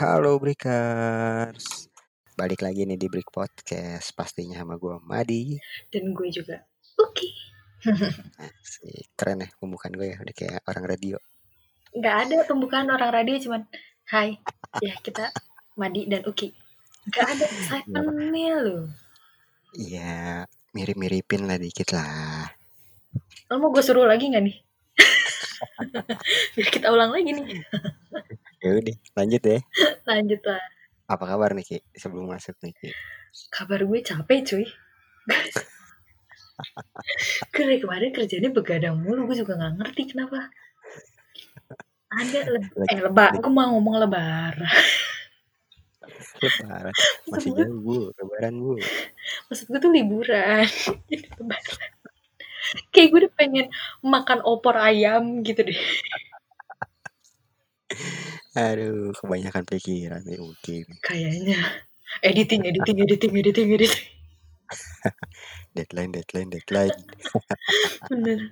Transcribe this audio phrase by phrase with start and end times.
[0.00, 1.92] Halo Breakers.
[2.32, 5.60] Balik lagi nih di Break Podcast Pastinya sama gue Madi.
[5.92, 6.56] Dan gue juga
[6.96, 7.28] Oke
[8.40, 9.12] Asik.
[9.12, 11.20] Keren ya pembukaan gue ya Udah kayak orang radio.
[11.92, 13.68] Gak ada pembukaan orang radio cuman
[14.08, 14.40] Hai.
[14.80, 15.36] Ya kita
[15.76, 16.48] Madi dan Uki.
[17.12, 18.88] Gak ada segmennya loh
[19.76, 22.48] Iya Mirip-miripin lah dikit lah.
[23.52, 24.56] Lo mau gue suruh lagi gak nih?
[26.56, 27.60] Biar kita ulang lagi nih
[28.60, 29.58] Ya udah lanjut ya.
[30.04, 30.60] Lanjut lah.
[31.08, 31.78] Apa kabar nih Ki?
[31.96, 32.92] Sebelum masuk nih Ki.
[33.48, 34.66] Kabar gue capek cuy.
[37.56, 39.24] Gue dari kemarin kerjanya begadang mulu.
[39.24, 40.52] Gue juga gak ngerti kenapa.
[42.12, 44.60] Ada le Eh lebak Gue mau ngomong lebaran.
[46.44, 46.92] Lebaran?
[47.32, 48.12] Masih jauh bu.
[48.12, 48.76] Lebaran bu.
[49.48, 50.68] Maksud gue tuh liburan.
[51.08, 51.90] Lebaran
[52.92, 53.66] Kayak gue udah pengen
[54.04, 55.80] makan opor ayam gitu deh
[58.58, 60.98] Aduh Kebanyakan pikiran nih Oke nih.
[61.06, 61.58] Kayaknya.
[62.26, 64.06] Editing, editing, editing, editing, editing.
[65.78, 66.98] Deadline deadline deadline.
[68.10, 68.50] Bener.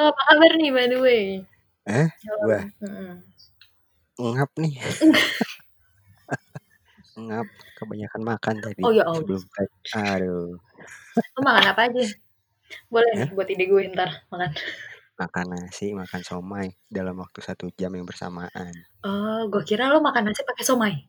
[0.00, 1.22] Oh, apa kabar nih by the way?
[1.84, 2.08] Eh.
[2.40, 2.64] Gua?
[2.80, 3.20] Mm-mm.
[4.16, 4.74] Ngap nih.
[7.28, 7.48] Ngap.
[7.76, 9.20] Kebanyakan makan tadi Oh ya Allah.
[9.20, 9.44] Sebelum
[10.00, 10.56] Aduh.
[11.36, 12.04] Lo makan apa aja?
[12.88, 14.50] Boleh nih buat ide gue ntar makan
[15.16, 18.72] makan nasi, makan somai dalam waktu satu jam yang bersamaan.
[19.00, 20.92] Oh, gue kira lo makan nasi pakai somai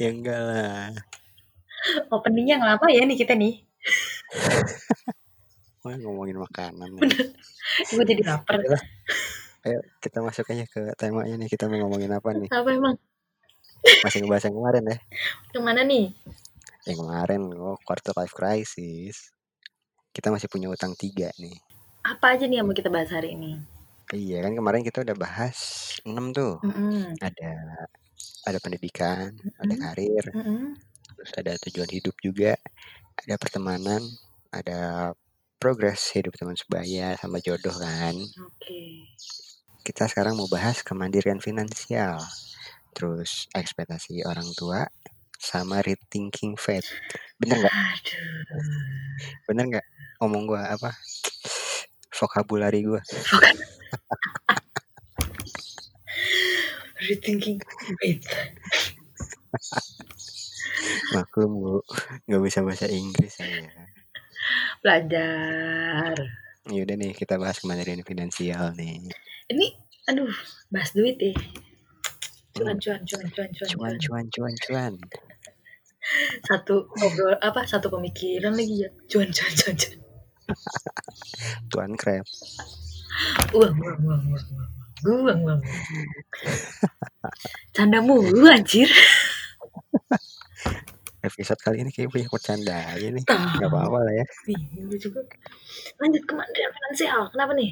[0.00, 0.92] Ya enggak lah.
[2.12, 3.60] Openingnya ngelama ya nih kita nih
[5.86, 6.98] Wah, ngomongin makanan.
[6.98, 8.74] Gue jadi lapar Ayo,
[9.62, 11.46] ayo kita masuk aja ke temanya nih.
[11.46, 12.50] Kita mau ngomongin apa nih?
[12.50, 12.98] Apa emang?
[14.02, 14.98] Masih ngebahas yang kemarin ya.
[15.54, 16.10] Ke mana nih?
[16.90, 19.30] Yang kemarin, oh, quarter life crisis.
[20.16, 21.52] Kita masih punya utang tiga nih.
[22.08, 23.60] Apa aja nih yang mau kita bahas hari ini?
[24.16, 25.58] Iya kan kemarin kita udah bahas
[26.08, 26.56] enam tuh.
[26.64, 27.20] Mm-mm.
[27.20, 27.52] Ada
[28.48, 29.28] ada pendidikan,
[29.60, 29.82] ada Mm-mm.
[29.84, 30.60] karir, Mm-mm.
[31.12, 32.56] terus ada tujuan hidup juga,
[33.20, 34.00] ada pertemanan,
[34.54, 35.12] ada
[35.60, 38.16] progres hidup teman sebaya sama jodoh kan.
[38.40, 38.80] Oke
[39.84, 42.18] Kita sekarang mau bahas kemandirian finansial,
[42.96, 44.86] terus ekspektasi orang tua,
[45.38, 46.88] sama rethinking faith.
[47.42, 47.76] Bener nggak?
[49.50, 49.86] Bener nggak?
[50.24, 50.96] Omong gua apa?
[52.16, 53.02] Vokabulari gua.
[56.96, 57.60] Rethinking
[58.00, 58.24] Wait
[61.12, 61.74] Maklum bu,
[62.26, 63.68] nggak bisa bahasa Inggris saya.
[64.80, 66.16] Belajar
[66.66, 68.98] Yaudah nih kita bahas kemandirian finansial nih.
[69.52, 69.66] Ini
[70.10, 70.32] Aduh
[70.72, 71.36] Bahas duit ya
[72.56, 74.94] Cuan cuan cuan cuan cuan cuan cuan cuan cuan cuan.
[76.48, 80.05] Satu ngobrol Apa Satu pemikiran lagi ya Cuan cuan cuan cuan
[81.70, 82.26] Tuan crab.
[83.56, 84.22] Uang uang uang
[85.06, 85.60] uang uang Uang
[87.76, 88.88] Canda mulu anjir
[91.20, 93.24] Episode kali ini kayak banyak bercanda aja nih.
[93.26, 94.26] Gak apa-apa lah ya.
[95.98, 97.70] Lanjut kemandirian finansial Kenapa nih?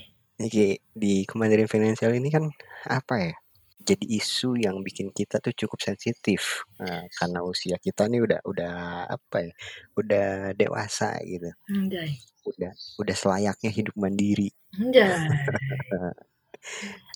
[0.50, 2.50] Kayak di kemandirian finansial ini kan
[2.90, 3.34] apa ya?
[3.84, 8.74] Jadi isu yang bikin kita tuh cukup sensitif Nah, karena usia kita nih udah udah
[9.06, 9.52] apa ya?
[9.96, 11.52] Udah dewasa gitu.
[11.70, 14.52] Anjay Udah udah selayaknya hidup mandiri.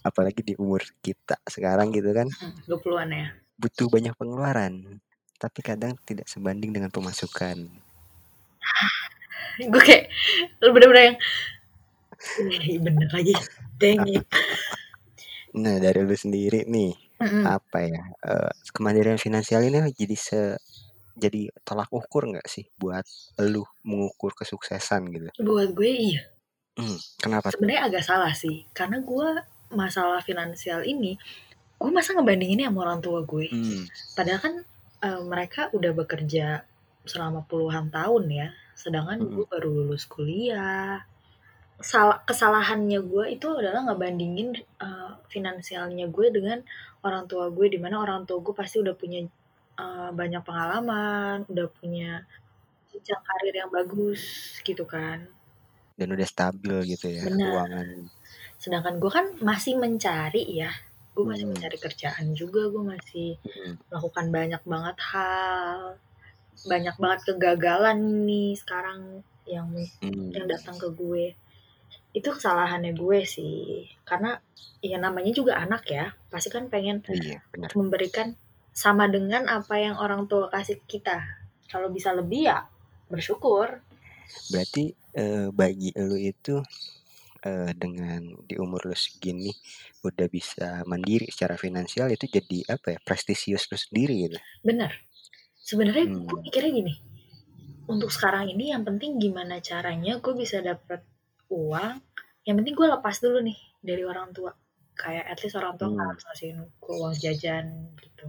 [0.08, 3.26] Apalagi di umur kita sekarang gitu kan Hmm, 20-an ya
[3.58, 5.02] butuh banyak pengeluaran,
[5.42, 7.66] tapi kadang tidak sebanding dengan pemasukan.
[9.58, 10.06] Gue kayak
[10.62, 11.16] Bener-bener yang
[12.82, 13.34] bener lagi
[13.82, 14.22] Dang it
[15.58, 17.42] Nah dari lu sendiri nih Mm-mm.
[17.50, 18.02] apa ya?
[18.30, 20.40] eh, kemandirian finansial ini jadi se
[21.24, 23.04] jadi tolak ukur nggak sih buat
[23.52, 25.28] lu mengukur kesuksesan gitu?
[25.46, 26.20] Buat gue iya
[26.78, 27.50] Hmm, kenapa?
[27.52, 29.28] sebenarnya agak salah sih karena gue
[29.82, 31.12] masalah finansial ini
[31.80, 33.84] gue masa ngebandinginnya sama orang tua gue Hmm,
[34.16, 34.54] padahal kan
[35.06, 36.46] eh, mereka udah bekerja
[37.12, 38.48] selama puluhan tahun ya
[38.82, 39.34] sedangkan Mm-mm.
[39.34, 41.02] gue baru lulus kuliah
[41.90, 44.48] Sal- kesalahannya gue itu adalah ngebandingin
[44.86, 46.58] eh, finansialnya gue dengan
[47.06, 49.20] orang tua gue di mana orang tua gue pasti udah punya
[49.78, 52.26] eh, banyak pengalaman udah punya
[52.92, 54.22] jenjang karir yang bagus
[54.66, 55.28] gitu kan.
[55.98, 57.48] Dan udah stabil gitu ya benar.
[57.50, 57.88] keuangan.
[58.58, 60.70] sedangkan gue kan masih mencari ya.
[61.14, 65.78] Gue masih Hmm, mencari kerjaan juga gue masih hmm, melakukan banyak banget hal.
[66.66, 69.70] Banyak banget kegagalan nih sekarang yang
[70.02, 70.50] yang hmm.
[70.50, 71.38] datang ke gue.
[72.14, 73.86] Itu kesalahannya gue sih.
[74.02, 74.38] Karena
[74.82, 77.70] ya namanya juga anak ya pasti kan pengen Iya benar.
[77.78, 78.34] memberikan
[78.82, 81.18] sama dengan apa yang orang tua kasih kita
[81.72, 82.58] kalau bisa lebih ya
[83.12, 83.68] bersyukur
[84.52, 84.84] Berarti
[85.22, 86.54] eh, bagi lu itu
[87.48, 89.50] eee, dengan di umur lu segini
[90.08, 94.40] udah bisa mandiri secara finansial itu jadi apa ya, prestisius lu sendiri gitu.
[94.68, 94.92] Bener.
[95.68, 96.42] Sebenarnya gue Mmm.
[96.46, 96.94] mikirnya gini,
[97.92, 101.00] untuk sekarang ini yang penting gimana caranya gue bisa dapet
[101.52, 101.94] uang,
[102.46, 103.58] yang penting gue lepas dulu nih
[103.88, 104.52] dari orang tua.
[105.02, 106.10] Kayak at least orang tua Mmm.
[106.10, 107.66] harus ngasihin gue uang jajan
[108.04, 108.26] gitu.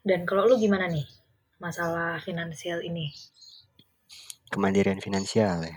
[0.00, 1.04] Dan kalau lu gimana nih
[1.60, 3.12] masalah finansial ini?
[4.48, 5.76] Kemandirian finansial ya?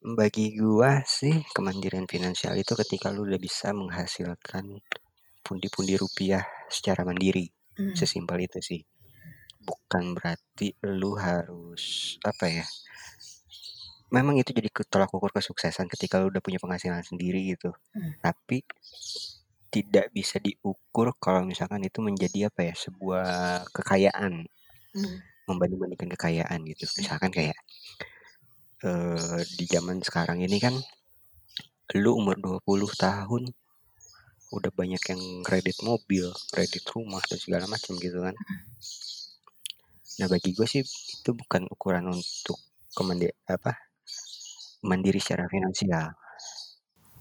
[0.00, 4.84] Bagi gua sih kemandirian finansial itu ketika lu udah bisa menghasilkan
[5.40, 7.48] pundi-pundi rupiah secara mandiri,
[7.80, 7.96] Mmm.
[7.96, 8.80] sesimpel itu sih.
[9.64, 12.64] Bukan berarti lu harus apa ya,
[14.12, 17.72] memang itu jadi tolak ukur kesuksesan ketika lu udah punya penghasilan sendiri gitu.
[17.96, 18.20] Mmm.
[18.20, 18.60] Tapi
[19.74, 23.28] tidak bisa diukur kalau misalkan itu menjadi apa ya, sebuah
[23.76, 24.46] kekayaan.
[24.96, 25.16] Mmm.
[25.48, 26.86] Membanding-bandingkan kekayaan gitu.
[27.00, 27.58] Misalkan kayak,
[28.86, 30.74] eee, di zaman sekarang ini kan
[31.98, 33.50] lu umur 20 tahun
[34.50, 38.34] udah banyak yang kredit mobil, kredit rumah, dan segala macam gitu kan.
[40.18, 42.58] Nah, bagi gue sih itu bukan ukuran untuk
[42.94, 43.72] kemandi apa,
[44.84, 46.10] mandiri secara finansial.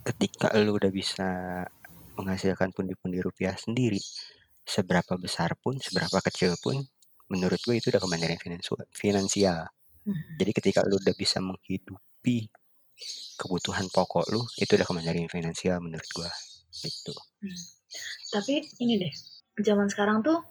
[0.08, 1.30] Ketika lu udah bisa
[2.20, 4.04] menghasilkan pundi-pundi rupiah sendiri,
[4.68, 6.84] seberapa besar pun, seberapa kecil pun,
[7.32, 8.42] menurut gue itu udah kemandirian
[8.92, 9.72] finansial.
[10.04, 10.36] Mhm.
[10.36, 12.52] Jadi ketika lu udah bisa menghidupi
[13.40, 16.28] kebutuhan pokok lu, itu udah kemandirian finansial menurut gua,
[16.84, 17.16] gitu.
[17.40, 17.64] Mmm.
[18.36, 19.14] Tapi ini deh,
[19.64, 20.44] zaman sekarang tuh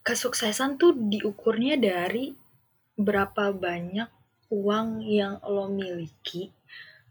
[0.00, 2.32] kesuksesan tuh diukurnya dari
[2.96, 4.08] berapa banyak
[4.50, 6.50] uang yang lo miliki,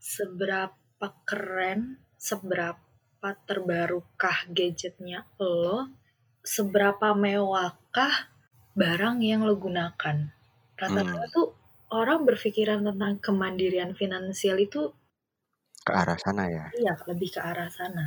[0.02, 2.89] seberapa keren, seberapa
[3.48, 5.92] terbarukah gadgetnya lo,
[6.56, 8.14] seberapa mewahkah
[8.82, 10.18] barang yang lo gunakan.
[10.80, 11.34] Rata-rata Mmm.
[11.36, 11.48] tuh
[12.00, 14.82] orang berpikiran tentang kemandirian finansial itu
[15.86, 16.66] Ke arah sana ya?
[16.80, 18.06] Iya, lebih ke arah sana.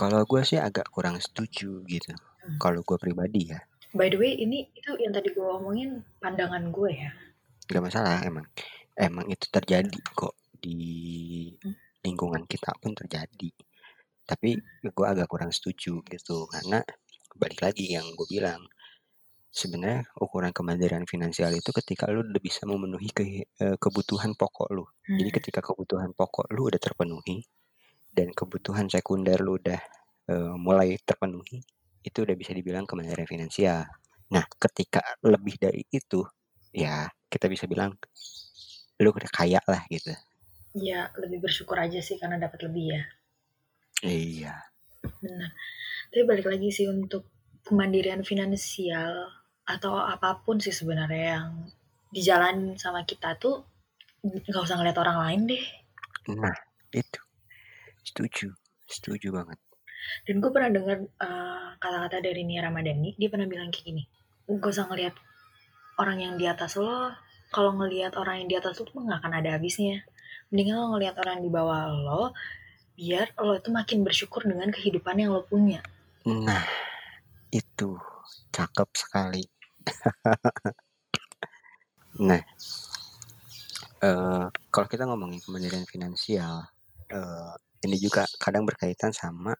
[0.00, 2.12] Kalau gua sih agak kurang setuju gitu,
[2.44, 2.60] Mmm.
[2.62, 3.60] kalau gua pribadi ya.
[3.98, 5.90] By the way ini itu yang tadi gue omongin
[6.22, 7.10] pandangan gue ya.
[7.68, 8.46] Nggak masalah emang.
[9.06, 10.76] Emang itu terjadi kok di
[11.64, 11.74] Mmm.
[12.06, 13.50] Lingkungan kita pun terjadi.
[14.28, 14.56] Tapi
[14.96, 16.80] gua agak kurang setuju gitu, karena
[17.38, 18.62] balik lagi yang gua bilang,
[19.52, 24.84] sebenarnya ukuran kemandirian finansial itu ketika lu udah bisa memenuhi ke eee, kebutuhan pokok lu.
[25.18, 25.38] Jadi Hmm.
[25.42, 27.44] ketika kebutuhan pokok lu udah terpenuhi,
[28.14, 29.80] dan kebutuhan sekunder lu udah,
[30.30, 31.62] eee, mulai terpenuhi,
[32.04, 33.84] itu udah bisa dibilang kemandirian finansial.
[34.34, 36.24] Nah, ketika lebih dari itu,
[36.74, 37.94] ya kita bisa bilang
[39.02, 40.14] lu udah kaya lah gitu.
[40.74, 43.02] Iya, lebih bersyukur aja sih karena dapat lebih ya.
[44.02, 44.54] Iya.
[45.22, 45.50] Benar.
[46.10, 47.30] Tapi balik lagi sih untuk
[47.62, 49.30] kemandirian finansial
[49.64, 51.48] atau apa pun sih sebenarnya yang
[52.12, 53.64] dijalanin sama kita tuh
[54.24, 55.64] nggak usah ngeliat orang lain deh.
[56.34, 56.56] Nah,
[56.92, 57.20] itu.
[58.04, 58.52] Setuju,
[58.84, 59.58] setuju banget.
[60.28, 64.02] Dan gue pernah dengar uh, kata-kata dari Nia Ramadhani, dia pernah bilang kayak gini,
[64.44, 65.16] gak usah ngeliat
[65.96, 67.12] orang yang di atas lo,
[67.48, 70.04] kalau ngelihat orang yang di atas lo tuh nggak akan ada habisnya.
[70.52, 72.22] Mendingan lo ngelihat orang di bawah lo,
[72.94, 75.82] biar lo itu makin bersyukur dengan kehidupan yang lo punya.
[76.24, 76.64] Nah,
[77.52, 77.98] itu
[78.54, 79.44] cakep sekali.
[82.28, 82.40] nah,
[84.00, 86.64] uh, kalau kita ngomongin kemandirian finansial,
[87.12, 87.54] uh,
[87.84, 89.52] ini juga kadang berkaitan sama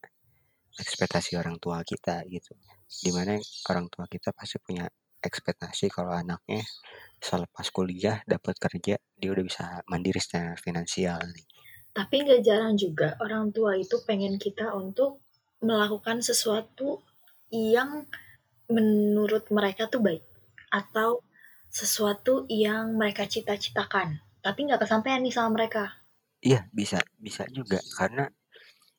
[0.81, 2.57] ekspektasi orang tua kita gitu.
[2.89, 3.37] Di mana
[3.69, 4.89] orang tua kita pasti punya
[5.25, 6.61] ekspektasi kalau anaknya
[7.25, 11.47] selepas kuliah dapat kerja dia udah bisa mandiri secara finansial nih.
[11.97, 15.25] Tapi nggak jarang juga orang tua itu pengen kita untuk
[15.65, 17.01] melakukan sesuatu
[17.49, 18.05] yang
[18.69, 20.25] menurut mereka tuh baik
[20.69, 21.25] atau
[21.73, 26.05] sesuatu yang mereka cita-citakan tapi nggak kesampaian nih sama mereka.
[26.45, 28.29] Iya bisa bisa juga karena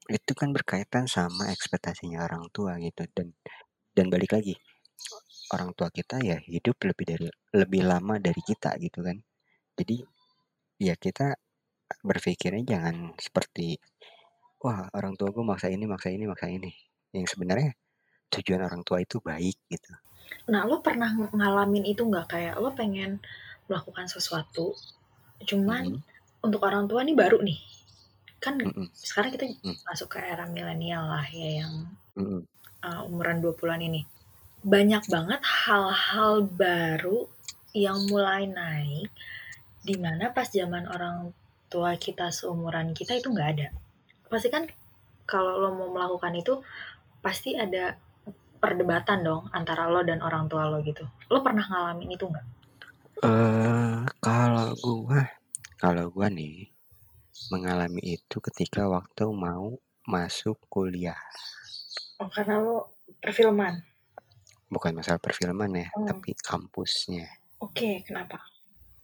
[0.10, 3.38] itu kan berkaitan sama ekspektasinya orang tua gitu dan
[3.94, 4.58] dan balik lagi
[5.54, 9.18] orang tua kita ya hidup lebih dari lebih lama dari kita gitu kan.
[9.78, 10.02] Jadi
[10.82, 11.36] ya kita
[12.02, 13.78] berpikirnya jangan seperti
[14.64, 16.72] wah orang tua gue maksa ini maksa ini maksa ini.
[17.14, 17.72] Yang sebenarnya
[18.34, 19.94] tujuan orang tua itu baik gitu.
[20.50, 22.26] Nah lo pernah ngalamin itu nggak?
[22.26, 23.22] Kayak lo pengen
[23.70, 24.74] melakukan sesuatu
[25.46, 26.46] cuman hmm.
[26.46, 27.60] untuk orang tua ini baru nih.
[28.42, 29.90] Kan mm sekarang kita mm.
[29.90, 31.74] masuk ke era milenial lah ya yang
[32.14, 32.46] mm.
[32.86, 34.06] uh, umuran 20-an ini
[34.66, 37.30] banyak banget hal-hal baru
[37.78, 39.14] yang mulai naik
[39.86, 41.30] di mana pas zaman orang
[41.70, 43.70] tua kita seumuran kita itu nggak ada
[44.26, 44.66] pasti kan
[45.30, 46.66] kalau lo mau melakukan itu
[47.22, 47.94] pasti ada
[48.58, 52.46] perdebatan dong antara lo dan orang tua lo gitu lo pernah ngalamin itu nggak?
[53.22, 55.30] Uh, kalau gua
[55.78, 56.74] kalau gua nih
[57.54, 59.78] mengalami itu ketika waktu mau
[60.10, 61.22] masuk kuliah.
[62.18, 63.95] Oh, karena lo perfilman?
[64.72, 66.10] Bukan masalah perfilman ya, Oh.
[66.10, 67.30] tapi kampusnya.
[67.62, 68.42] Oke, kenapa?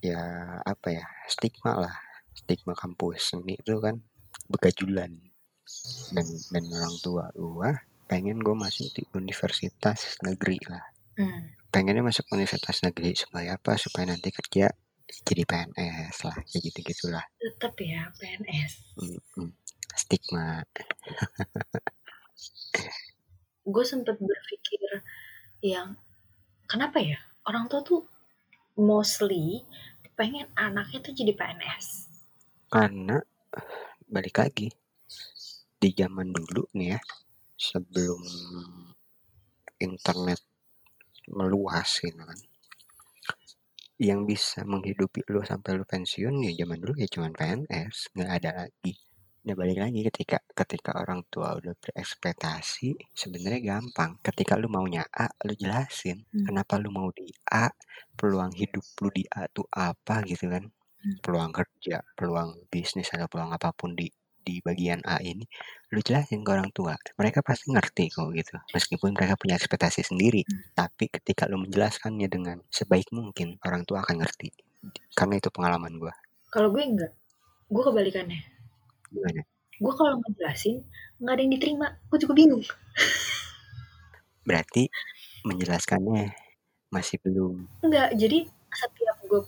[0.01, 0.17] Ya,
[0.65, 1.95] apa ya, stigma lah.
[2.33, 4.01] Stigma kampus seni itu kan
[4.49, 5.13] begajulan.
[6.11, 7.71] Dan dan orang tua gua
[8.11, 10.83] pengen gue masuk di universitas negeri lah.
[11.15, 11.55] Hmm.
[11.71, 13.79] Pengennya masuk universitas negeri supaya apa?
[13.79, 14.67] Supaya nanti kerja
[15.23, 17.23] jadi PNS lah, kayak gitu-gitulah.
[17.39, 18.71] Tetap ya PNS.
[18.99, 19.51] Hmm, hmm.
[19.95, 20.59] Stigma.
[23.61, 24.81] Gue sempet berpikir
[25.61, 25.93] yang
[26.65, 28.01] kenapa ya orang tua tuh
[28.81, 29.61] mostly
[30.17, 31.85] pengen anaknya tuh jadi PNS.
[32.69, 33.17] Karena
[34.05, 34.69] balik lagi
[35.81, 36.99] di zaman dulu nih ya,
[37.57, 38.21] sebelum
[39.81, 40.41] internet
[41.33, 42.39] meluas gitu kan.
[44.01, 48.51] Yang bisa menghidupi lu sampai lu pensiun ya zaman dulu ya cuman PNS, nggak ada
[48.65, 48.93] lagi.
[49.41, 54.21] Nah balik lagi ketika ketika orang tua udah berekspektasi sebenarnya gampang.
[54.21, 56.45] Ketika lu maunya A, lu jelasin Hmm.
[56.45, 57.73] kenapa lu mau di A,
[58.13, 60.69] peluang hidup lu di A tuh apa gitu kan.
[61.01, 61.17] Hmm.
[61.25, 64.05] Peluang kerja, peluang bisnis atau peluang apa pun di
[64.41, 65.45] di bagian A ini
[65.93, 66.93] lu jelasin ke orang tua.
[67.17, 68.57] Mereka pasti ngerti kok gitu.
[68.77, 70.69] Meskipun mereka punya ekspektasi sendiri, Hmm.
[70.77, 74.53] tapi ketika lu menjelaskannya dengan sebaik mungkin, orang tua akan ngerti.
[75.17, 76.13] Karena itu pengalaman gua.
[76.53, 77.13] Kalau gue enggak,
[77.69, 78.41] gue kebalikannya.
[79.11, 79.41] Gimana?
[79.81, 80.81] Gue kalau ngejelasin
[81.21, 82.63] nggak ada yang diterima, gue juga bingung.
[84.47, 84.89] Berarti
[85.45, 86.33] menjelaskannya
[86.89, 87.67] masih belum.
[87.85, 89.41] Enggak, jadi setiap gue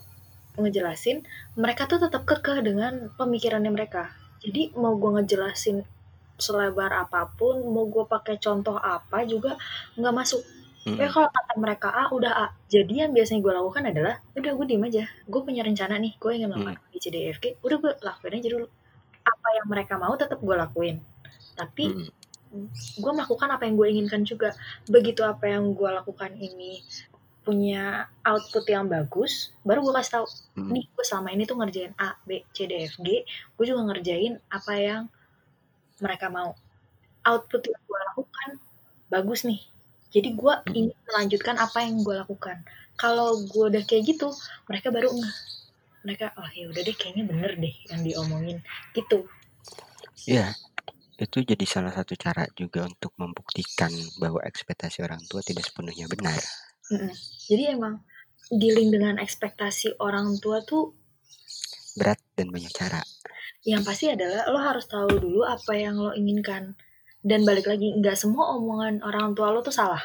[0.59, 1.25] ngejelasin,
[1.57, 4.13] mereka tuh tetap kekeh dengan pemikirannya mereka.
[4.43, 5.81] Jadi mau gue ngejelasin
[6.37, 9.55] selebar apa pun, mau gue pakai contoh apa juga
[9.97, 10.43] nggak masuk.
[10.83, 10.99] Mm-mm.
[10.99, 12.47] Ya kalau kata mereka A, udah A.
[12.67, 15.03] Jadi yang biasanya gue lakukan adalah, udah gue diem aja.
[15.23, 17.31] Gue punya rencana nih, gue ingin melakukan C, D, E.
[17.63, 18.67] Udah gue lakuin aja dulu.
[19.23, 20.99] Apa yang mereka mau tetap gue lakuin.
[21.55, 22.67] Tapi Mm-mm.
[22.99, 24.53] gue melakukan apa yang gue inginkan juga.
[24.85, 26.83] Begitu apa yang gue lakukan ini
[27.43, 30.25] punya output yang bagus, baru gue kasih tahu,
[30.63, 30.69] Mm.
[30.79, 33.27] nih gue selama ini tuh ngerjain A, B, C, D, F, G.
[33.59, 35.01] Gue juga ngerjain apa yang
[35.99, 36.55] mereka mau.
[37.27, 38.49] Output yang gue lakukan
[39.11, 39.59] bagus nih.
[40.15, 40.71] Jadi gue Mm.
[40.71, 42.63] ingin melanjutkan apa yang gue lakukan.
[42.95, 44.31] Kalau gue udah kayak gitu,
[44.71, 45.35] mereka baru nggak.
[46.03, 48.57] Mereka, oh ya udah deh, kayaknya bener deh yang diomongin.
[48.91, 49.23] Gitu.
[50.27, 50.55] Ya,
[51.19, 56.39] itu jadi salah satu cara juga untuk membuktikan bahwa ekspektasi orang tua tidak sepenuhnya benar.
[56.91, 57.13] Mm-mm.
[57.47, 58.03] Jadi emang
[58.51, 60.91] dealing dengan ekspektasi orang tua tuh
[61.93, 63.05] Berat dan banyak cara.
[63.63, 66.73] yang pasti adalah lo harus tahu dulu apa yang lo inginkan.
[67.23, 70.01] Dan balik lagi, nggak semua omongan orang tua lo tuh salah.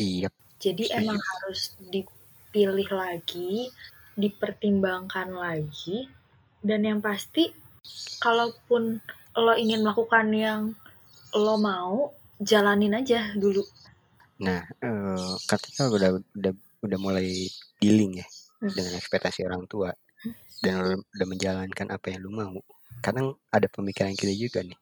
[0.00, 1.00] Iya, Jadi Setuju.
[1.04, 3.68] emang harus dipilih lagi,
[4.16, 6.08] dipertimbangkan lagi,
[6.64, 7.50] dan yang pasti,
[8.20, 9.00] kalaupun
[9.38, 10.60] lo ingin melakukan yang
[11.34, 12.10] lo mau,
[12.42, 13.62] jalanin aja dulu.
[14.40, 18.26] Nah, eh, ketika udah udah udah mulai dealing ya
[18.60, 18.76] Hmm.
[18.76, 19.88] dengan ekspektasi orang tua
[20.60, 22.60] dan lu udah menjalankan apa yang lu mau,
[23.00, 24.76] kadang ada pemikiran kita juga nih.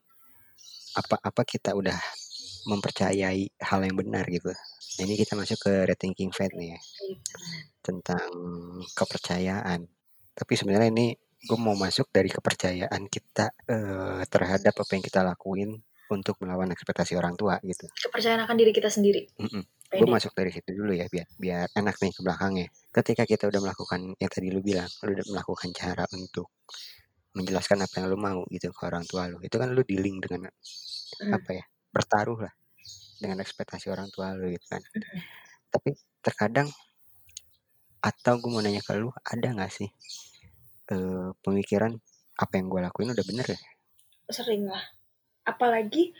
[0.98, 1.94] Apa apa kita udah
[2.66, 4.50] mempercayai hal yang benar gitu.
[4.50, 6.80] Nah, ini kita masuk ke rethinking faith nih ya
[7.84, 8.26] tentang
[8.98, 9.86] kepercayaan.
[10.34, 15.78] Tapi sebenarnya ini gue mau masuk dari kepercayaan kita eh, terhadap apa yang kita lakuin
[16.08, 17.86] untuk melawan ekspektasi orang tua gitu.
[18.08, 19.28] Kepercayaan akan diri kita sendiri.
[19.88, 20.04] Pede.
[20.04, 22.68] Gue masuk dari situ dulu ya biar biar enak nih ke belakangnya.
[22.92, 26.52] Ketika kita udah melakukan yang tadi lu bilang, lu udah melakukan cara untuk
[27.32, 29.40] menjelaskan apa yang lu mau gitu ke orang tua lu.
[29.40, 30.52] Itu kan lu dealing dengan
[31.18, 31.34] Hmm.
[31.34, 31.64] apa ya?
[31.98, 32.54] Bertaruh lah
[33.18, 34.82] dengan ekspektasi orang tua lu gitu kan.
[35.74, 36.70] Tapi terkadang
[37.98, 39.90] atau gue mau nanya ke lu, ada nggak sih
[40.94, 41.98] eh, pemikiran
[42.38, 43.58] apa yang gue lakuin udah bener ya?
[44.30, 44.84] Sering lah.
[45.42, 46.14] Apalagi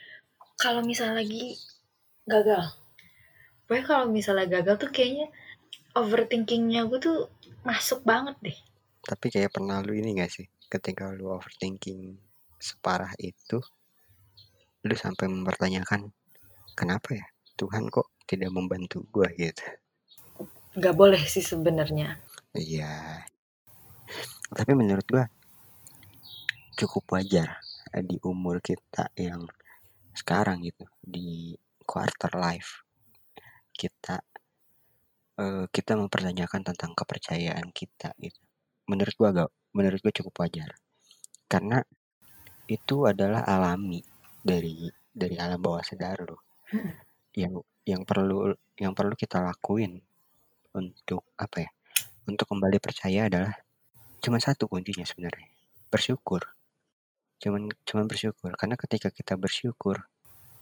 [0.59, 1.55] kalau misalnya lagi
[2.27, 2.75] gagal.
[3.65, 5.31] Pokoknya kalau misalnya gagal tuh kayaknya
[5.95, 7.19] overthinkingnya gue tuh
[7.63, 8.59] masuk banget deh.
[9.07, 10.47] Tapi kayak pernah lu ini gak sih?
[10.69, 12.19] Ketika lu overthinking
[12.59, 13.63] separah itu,
[14.87, 16.15] lu sampai mempertanyakan,
[16.79, 17.27] kenapa ya
[17.59, 19.65] Tuhan kok tidak membantu gua gitu?
[20.79, 22.23] Gak boleh sih sebenarnya.
[22.55, 23.27] Iya.
[24.55, 25.27] Tapi menurut gua
[26.79, 27.59] cukup wajar
[27.91, 29.43] eh, di umur kita yang
[30.15, 32.87] sekarang gitu, di quarter life
[33.75, 34.23] kita
[35.43, 38.39] eh, kita mempertanyakan tentang kepercayaan kita gitu.
[38.87, 40.79] Menurut gua gak, menurut gua cukup wajar.
[41.51, 41.83] Karena
[42.69, 44.05] itu adalah alami
[44.43, 46.43] dari dari alam bawah sadar lo.
[46.73, 46.93] Mm-mm.
[47.35, 47.55] Yang
[47.89, 49.99] yang perlu yang perlu kita lakuin
[50.77, 51.71] untuk apa ya?
[52.29, 53.55] Untuk kembali percaya adalah
[54.21, 55.49] cuma satu kuncinya sebenarnya.
[55.89, 56.59] Bersyukur.
[57.39, 60.03] cuman cuman bersyukur karena ketika kita bersyukur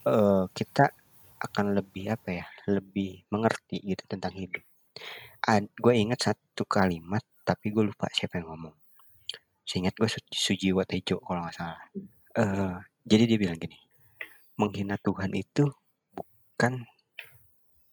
[0.04, 0.92] uh, kita
[1.40, 4.60] akan lebih apa ya lebih mengerti gitu tentang hidup
[5.56, 8.76] gue ingat satu kalimat tapi gue lupa siapa yang ngomong
[9.62, 11.80] seingat gue Su Sujiwo Tejo kalau nggak salah
[12.40, 13.78] uh, jadi dia bilang gini
[14.58, 15.70] menghina Tuhan itu
[16.12, 16.82] bukan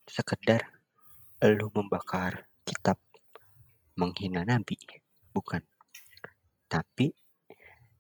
[0.09, 0.73] sekedar
[1.43, 2.95] lu membakar kitab
[3.99, 4.79] menghina nabi
[5.33, 5.61] bukan.
[6.69, 7.13] Tapi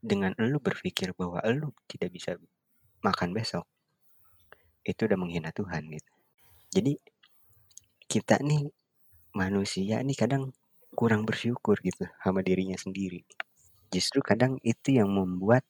[0.01, 2.31] dengan lu berpikir bahwa lu tidak bisa
[3.05, 3.67] makan besok
[4.83, 6.11] itu udah menghina Tuhan gitu.
[6.73, 6.93] Jadi
[8.09, 8.67] kita nih
[9.37, 10.51] manusia nih kadang
[10.93, 13.23] kurang bersyukur gitu sama dirinya sendiri.
[13.93, 15.63] Justru kadang itu yang membuat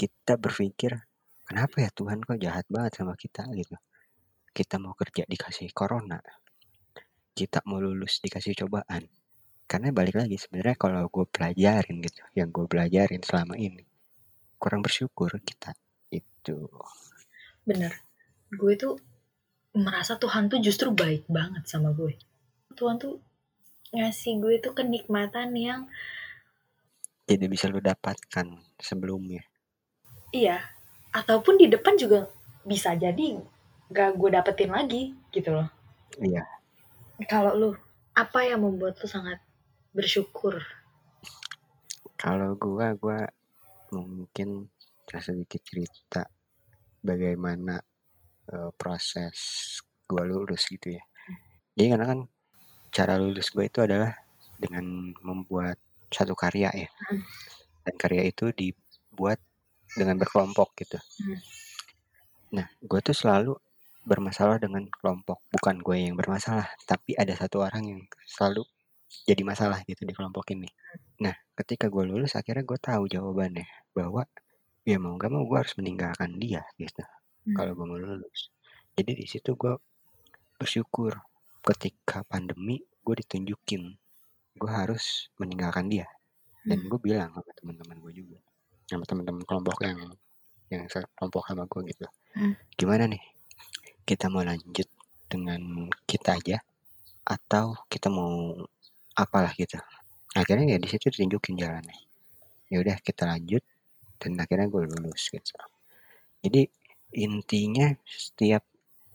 [0.00, 0.96] kita berpikir
[1.44, 3.44] kenapa ya Tuhan kok jahat banget sama kita?
[3.52, 3.76] Gitu.
[4.48, 6.16] Kita mau kerja dikasih corona.
[7.36, 9.04] Kita mau lulus dikasih cobaan.
[9.68, 13.84] Karena balik lagi sebenarnya kalau gue pelajarin gitu yang gue pelajarin selama ini
[14.56, 15.76] kurang bersyukur kita.
[16.08, 16.64] Itu.
[17.68, 17.92] Bener.
[18.48, 18.96] Gue tuh
[19.76, 22.16] merasa Tuhan tuh justru baik banget sama gue.
[22.72, 23.20] Tuhan tuh
[23.92, 25.84] ngasih gue tuh kenikmatan yang
[27.28, 29.49] tidak bisa lo dapatkan sebelumnya
[30.30, 30.62] iya
[31.10, 32.30] ataupun di depan juga
[32.62, 33.40] bisa jadi
[33.90, 35.68] gak gue dapetin lagi gitu loh
[36.22, 36.46] iya
[37.28, 37.70] kalau lu
[38.16, 39.40] apa yang membuat lu sangat
[39.92, 40.60] bersyukur?
[42.16, 43.26] Kalau gua, gua
[43.90, 44.68] mungkin
[45.10, 46.22] sedikit cerita
[47.02, 47.80] bagaimana
[48.54, 49.36] uh, proses
[50.06, 51.02] gua lulus gitu ya.
[51.74, 52.20] Jadi karena kan
[52.90, 54.12] cara lulus gue itu adalah
[54.58, 55.78] dengan membuat
[56.10, 56.88] satu karya ya.
[57.08, 57.22] Hmm.
[57.86, 59.40] Dan karya itu dibuat
[59.94, 60.98] dengan berkelompok gitu.
[61.24, 61.38] Hmm.
[62.54, 63.54] Nah, gue tuh selalu
[64.06, 65.42] bermasalah dengan kelompok.
[65.54, 68.66] Bukan gue yang bermasalah, tapi ada satu orang yang selalu
[69.26, 70.70] jadi masalah gitu di kelompok ini.
[71.22, 74.22] Nah, ketika gue lulus akhirnya gue tahu jawabannya bahwa
[74.86, 77.02] ya mau gak mau gue harus meninggalkan dia gitu.
[77.46, 77.54] Hmm.
[77.58, 78.54] Kalau gue mau lulus.
[78.94, 79.74] Jadi di situ gue
[80.60, 81.16] bersyukur
[81.60, 83.96] ketika pandemi gue ditunjukin
[84.60, 86.08] gue harus meninggalkan dia
[86.68, 86.88] dan hmm.
[86.92, 88.38] gue bilang sama teman-teman gue juga
[88.90, 89.98] sama teman-teman kelompok yang
[90.70, 92.06] yang kelompok sama gue gitu.
[92.34, 92.54] Hmm.
[92.78, 93.22] gimana nih?
[94.06, 94.86] Kita mau lanjut
[95.30, 96.58] dengan kita aja
[97.26, 98.54] atau kita mau
[99.14, 99.78] apalah gitu?
[100.34, 101.98] Akhirnya ya di situ tunjukin jalannya.
[102.70, 103.62] Ya udah kita lanjut
[104.22, 105.54] dan akhirnya gue lulus gitu.
[106.46, 106.70] Jadi
[107.18, 108.62] intinya setiap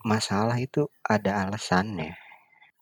[0.03, 2.15] masalah itu ada alasannya.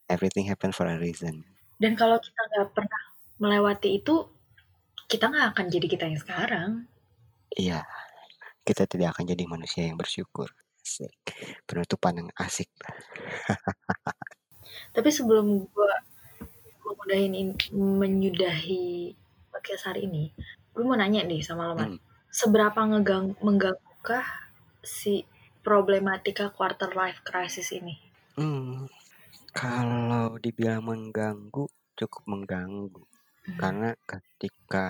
[0.09, 1.45] Everything happen for a reason.
[1.77, 3.01] Dan kalau kita nggak pernah
[3.37, 4.25] melewati itu
[5.13, 6.69] kita nggak akan jadi kita yang sekarang
[7.53, 7.85] iya
[8.65, 10.49] kita tidak akan jadi manusia yang bersyukur
[10.81, 11.13] asik
[11.69, 12.67] penutupan yang asik
[14.97, 15.93] tapi sebelum gue
[17.03, 19.13] menyudahin menyudahi
[19.63, 20.33] podcast hari ini,
[20.73, 22.01] gue mau nanya nih sama lo, hmm.
[22.33, 24.19] seberapa ngegang mengganggu
[24.83, 25.23] si
[25.63, 27.95] problematika quarter life crisis ini?
[28.35, 28.89] Hmm,
[29.53, 33.05] kalau dibilang mengganggu, cukup mengganggu.
[33.43, 33.59] Hmm.
[33.59, 34.87] Karena ketika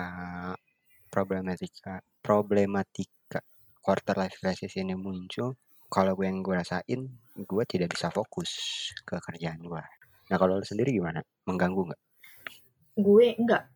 [1.10, 3.42] problematika problematika
[3.82, 5.58] quarter life crisis ini muncul,
[5.90, 7.00] kalau gue yang gue rasain,
[7.34, 8.50] gue tidak bisa fokus
[9.02, 9.82] ke kerjaan gue.
[10.30, 11.20] Nah kalau lo sendiri gimana?
[11.44, 12.02] Mengganggu nggak?
[12.98, 13.68] Gue enggak.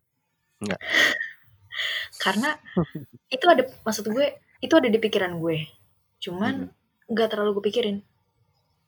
[0.62, 0.81] Enggak.
[2.25, 2.51] Karena
[3.31, 4.27] itu ada maksud gue
[4.59, 5.67] itu ada di pikiran gue.
[6.23, 7.11] Cuman hmm.
[7.11, 7.33] nggak hmm.
[7.35, 7.99] terlalu gue pikirin.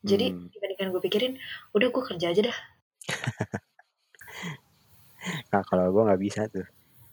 [0.00, 0.48] Jadi hmm.
[0.55, 1.33] dibandingkan gue pikirin,
[1.76, 2.59] udah gue kerja aja dah.
[5.53, 6.66] nah kalau gue nggak bisa tuh,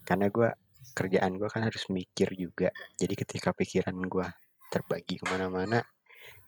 [0.07, 0.49] karena gue
[0.93, 2.69] kerjaan gue kan harus mikir juga.
[2.97, 4.27] Jadi ketika pikiran gue
[4.71, 5.83] terbagi ke mana-mana,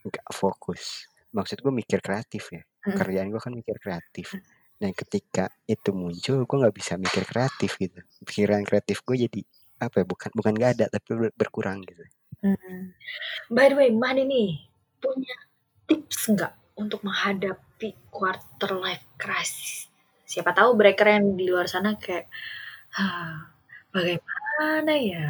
[0.05, 1.05] nggak fokus.
[1.35, 2.61] Maksud gue mikir kreatif ya.
[2.85, 2.97] Hmm.
[2.97, 4.33] Kerjaan gue kan mikir kreatif.
[4.33, 9.41] Hmm dan ketika itu muncul gue nggak bisa mikir kreatif gitu pikiran kreatif gue jadi
[9.83, 12.03] apa ya bukan bukan gak ada tapi berkurang gitu
[12.47, 12.95] hmm.
[13.51, 14.71] by the way mbak ini
[15.03, 15.35] punya
[15.83, 19.88] tips nggak untuk menghadapi quarter life crisis
[20.39, 22.31] siapa tahu breaker yang di luar sana kayak
[23.91, 25.29] bagaimana ya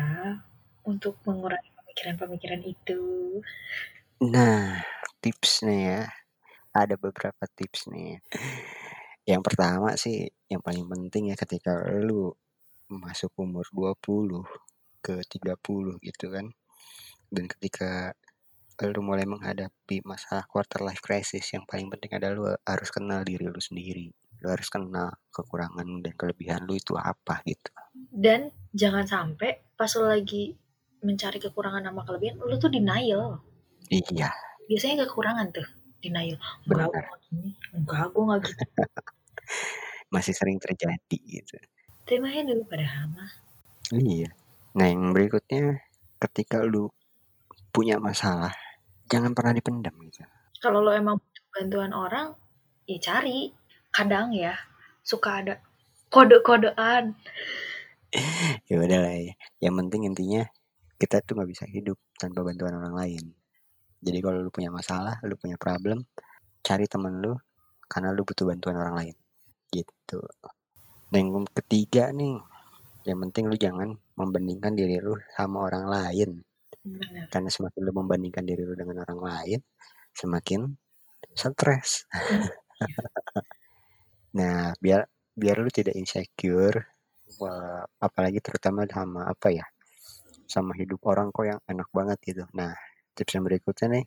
[0.85, 3.01] untuk mengurangi pemikiran-pemikiran itu
[4.21, 4.85] nah
[5.17, 6.01] tipsnya ya
[6.77, 8.21] ada beberapa tips nih
[9.29, 12.33] yang pertama sih, yang paling penting ya ketika lu
[12.89, 14.41] masuk umur 20
[15.05, 16.49] ke 30 gitu kan.
[17.29, 18.17] Dan ketika
[18.81, 23.45] lu mulai menghadapi masalah quarter life crisis, yang paling penting adalah lu harus kenal diri
[23.45, 24.09] lu sendiri.
[24.39, 27.71] Lu harus kenal kekurangan dan kelebihan lu itu apa gitu.
[28.10, 30.56] Dan jangan sampai pas lu lagi
[31.04, 33.39] mencari kekurangan sama kelebihan, lu tuh denial.
[33.88, 34.32] Iya.
[34.67, 35.67] Biasanya kekurangan tuh,
[36.04, 36.38] denial.
[36.67, 37.52] Enggak, gini.
[37.73, 38.63] Enggak, gue gak gitu.
[40.13, 41.56] Masih sering terjadi gitu.
[42.04, 43.25] Temanya dulu pada hama.
[43.93, 44.34] Iya.
[44.78, 45.82] Nah yang berikutnya
[46.19, 46.89] ketika lu
[47.69, 48.54] punya masalah,
[49.10, 50.25] jangan pernah dipendam gitu.
[50.60, 52.28] Kalau lo emang butuh bantuan orang,
[52.86, 53.54] ya cari.
[53.89, 54.54] Kadang ya,
[55.02, 55.54] suka ada
[56.10, 57.13] kode-kodean.
[58.69, 59.34] ya udah lah ya.
[59.62, 60.41] Yang penting intinya
[60.99, 63.23] kita tuh nggak bisa hidup tanpa bantuan orang lain.
[63.99, 66.08] Jadi kalau lu punya masalah, lu punya problem,
[66.63, 67.36] cari temen lu
[67.88, 69.15] karena lu butuh bantuan orang lain.
[69.71, 70.19] Gitu.
[71.10, 72.38] Dan yang ketiga nih,
[73.08, 76.30] yang penting lu jangan membandingkan diri lu sama orang lain.
[76.80, 77.28] Bener.
[77.28, 79.60] Karena semakin lu membandingkan diri lu dengan orang lain,
[80.15, 80.75] semakin
[81.36, 82.08] stres.
[84.35, 86.91] Nah, biar biar lu tidak insecure,
[87.39, 89.65] wah, apalagi terutama sama apa ya,
[90.49, 92.43] sama hidup orang kok yang enak banget gitu.
[92.57, 92.75] Nah,
[93.15, 94.05] tips yang berikutnya nih,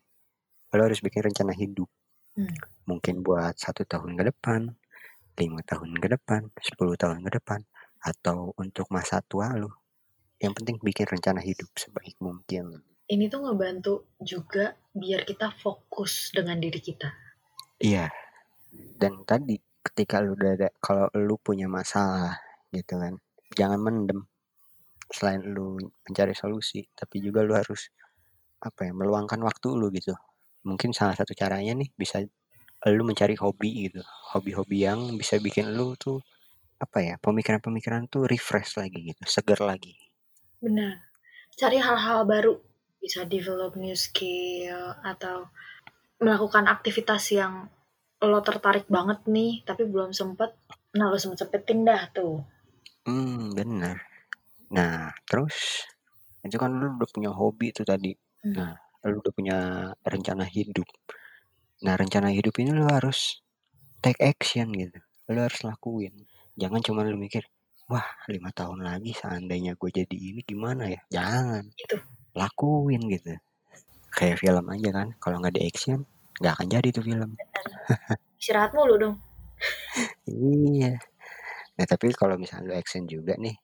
[0.74, 1.88] lo harus bikin rencana hidup.
[2.36, 2.52] Hmm.
[2.88, 4.72] Mungkin buat satu tahun ke depan,
[5.40, 7.60] lima tahun ke depan, sepuluh tahun ke depan,
[8.02, 9.84] atau untuk masa tua lo.
[10.42, 12.82] Yang penting bikin rencana hidup sebaik mungkin.
[13.06, 17.12] Ini tuh ngebantu juga biar kita fokus dengan diri kita.
[17.78, 18.10] Iya.
[18.72, 22.38] Dan tadi ketika lu udah ada kalau lu punya masalah
[22.70, 23.18] gitu kan,
[23.58, 24.20] jangan mendem.
[25.12, 25.76] Selain lu
[26.08, 27.92] mencari solusi, tapi juga lu harus
[28.62, 30.14] apa ya, meluangkan waktu lu gitu.
[30.64, 32.22] Mungkin salah satu caranya nih bisa
[32.88, 34.00] lu mencari hobi gitu.
[34.32, 36.22] Hobi-hobi yang bisa bikin lu tuh
[36.82, 39.94] apa ya, pemikiran-pemikiran tuh refresh lagi gitu, seger lagi.
[40.58, 40.98] Benar.
[41.54, 42.58] Cari hal-hal baru,
[42.98, 45.50] bisa develop new skill atau
[46.22, 47.66] melakukan aktivitas yang
[48.28, 50.54] lo tertarik banget nih, tapi belum sempet.
[50.94, 52.42] Nah, lo sempet-sempetin dah tuh.
[53.08, 53.98] Hmm, benar.
[54.72, 55.86] Nah, terus
[56.42, 58.14] itu kan lu udah punya hobi tuh tadi.
[58.42, 58.54] Hmm.
[58.54, 58.72] Nah,
[59.10, 59.58] lu udah punya
[60.06, 60.86] rencana hidup.
[61.82, 63.42] Nah, rencana hidup ini lu harus
[63.98, 64.98] take action gitu.
[65.30, 66.14] Lu harus lakuin.
[66.54, 67.42] Jangan cuma lu mikir,
[67.90, 71.00] wah lima tahun lagi seandainya gue jadi ini gimana ya?
[71.10, 71.64] Jangan.
[71.74, 71.96] Itu.
[72.38, 73.34] Lakuin gitu.
[74.12, 76.04] Kayak film aja kan, kalau nggak di action,
[76.38, 77.30] nggak akan jadi tuh film.
[78.40, 79.16] Istirahat mulu dong.
[80.26, 80.98] iya.
[81.78, 83.56] Nah, tapi kalau misalnya lu action juga nih,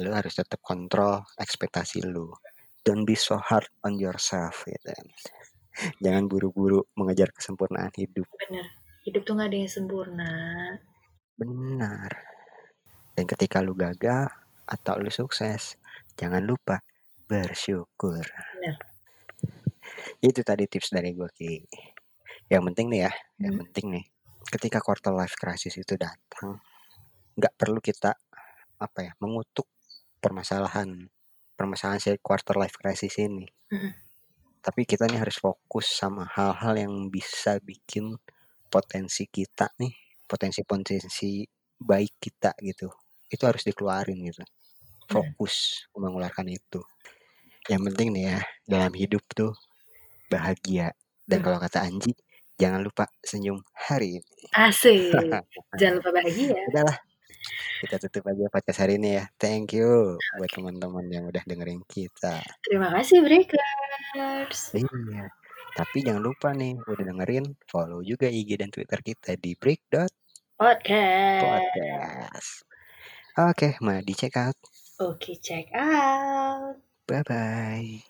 [0.00, 2.32] lu harus tetap kontrol ekspektasi lu.
[2.82, 5.06] Don't be so hard on yourself gitu kan.
[6.02, 8.26] Jangan buru-buru mengejar kesempurnaan hidup.
[8.48, 8.66] Bener.
[9.02, 10.32] Hidup tuh gak ada yang sempurna.
[11.34, 12.10] Benar.
[13.12, 14.30] Dan ketika lu gagal
[14.62, 15.74] atau lu sukses,
[16.14, 16.80] jangan lupa
[17.26, 18.22] bersyukur.
[18.22, 18.76] Bener.
[20.22, 21.54] Itu tadi tips dari gue Ki.
[22.52, 23.12] Yang penting nih ya,
[23.44, 23.60] yang Hmm.
[23.60, 24.04] penting nih,
[24.54, 26.50] ketika quarter life crisis itu datang,
[27.38, 28.12] nggak perlu kita
[28.86, 29.68] apa ya mengutuk
[30.24, 30.90] permasalahan
[31.58, 33.46] permasalahan si quarter life crisis ini.
[33.70, 33.94] Mhm.
[34.62, 38.14] Tapi kita nih harus fokus sama hal-hal yang bisa bikin
[38.70, 39.94] potensi kita nih,
[40.30, 41.46] potensi-potensi
[41.82, 42.88] baik kita gitu.
[43.30, 44.42] Itu harus dikeluarin gitu.
[45.10, 46.80] Fokus mengeluarkan itu.
[47.70, 49.52] Yang penting nih ya, dalam hidup tuh
[50.32, 50.94] bahagia.
[51.30, 51.44] Dan Hmm.
[51.44, 52.12] kalau kata Anji,
[52.62, 54.32] jangan lupa senyum hari ini.
[54.54, 55.10] Asik.
[55.82, 56.54] Jangan lupa bahagia.
[56.70, 56.98] Udahlah.
[57.82, 59.26] Kita tutup aja podcast hari ini ya.
[59.34, 62.38] Thank you buat teman-teman yang udah dengerin kita.
[62.62, 64.78] Terima kasih Breakers.
[64.78, 65.26] Iya.
[65.72, 71.42] Tapi jangan lupa nih, udah dengerin, follow juga IG dan Twitter kita di break.podcast.
[71.42, 72.50] Podcast.
[73.40, 74.54] Oke, mari di check out.
[75.00, 76.78] Oke, check out.
[77.08, 78.04] Bye-bye.